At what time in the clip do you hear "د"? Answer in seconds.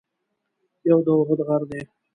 1.05-1.07